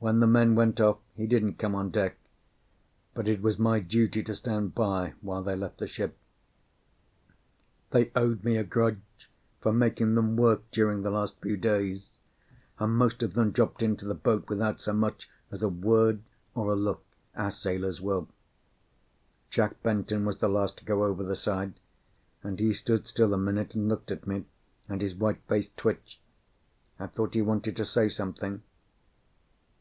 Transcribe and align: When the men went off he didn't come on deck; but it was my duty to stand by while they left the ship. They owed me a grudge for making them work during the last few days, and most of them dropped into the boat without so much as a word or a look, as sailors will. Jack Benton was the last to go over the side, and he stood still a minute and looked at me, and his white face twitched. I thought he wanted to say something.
When 0.00 0.20
the 0.20 0.28
men 0.28 0.54
went 0.54 0.80
off 0.80 0.98
he 1.16 1.26
didn't 1.26 1.58
come 1.58 1.74
on 1.74 1.90
deck; 1.90 2.16
but 3.14 3.26
it 3.26 3.42
was 3.42 3.58
my 3.58 3.80
duty 3.80 4.22
to 4.22 4.34
stand 4.36 4.72
by 4.72 5.14
while 5.22 5.42
they 5.42 5.56
left 5.56 5.78
the 5.78 5.88
ship. 5.88 6.16
They 7.90 8.12
owed 8.14 8.44
me 8.44 8.56
a 8.56 8.62
grudge 8.62 9.00
for 9.60 9.72
making 9.72 10.14
them 10.14 10.36
work 10.36 10.62
during 10.70 11.02
the 11.02 11.10
last 11.10 11.40
few 11.40 11.56
days, 11.56 12.12
and 12.78 12.94
most 12.96 13.24
of 13.24 13.34
them 13.34 13.50
dropped 13.50 13.82
into 13.82 14.04
the 14.06 14.14
boat 14.14 14.48
without 14.48 14.80
so 14.80 14.92
much 14.92 15.28
as 15.50 15.64
a 15.64 15.68
word 15.68 16.22
or 16.54 16.70
a 16.70 16.76
look, 16.76 17.02
as 17.34 17.58
sailors 17.58 18.00
will. 18.00 18.28
Jack 19.50 19.82
Benton 19.82 20.24
was 20.24 20.38
the 20.38 20.48
last 20.48 20.78
to 20.78 20.84
go 20.84 21.02
over 21.02 21.24
the 21.24 21.34
side, 21.34 21.74
and 22.44 22.60
he 22.60 22.72
stood 22.72 23.08
still 23.08 23.34
a 23.34 23.36
minute 23.36 23.74
and 23.74 23.88
looked 23.88 24.12
at 24.12 24.28
me, 24.28 24.44
and 24.88 25.00
his 25.02 25.16
white 25.16 25.42
face 25.48 25.70
twitched. 25.76 26.20
I 27.00 27.08
thought 27.08 27.34
he 27.34 27.42
wanted 27.42 27.76
to 27.78 27.84
say 27.84 28.08
something. 28.08 28.62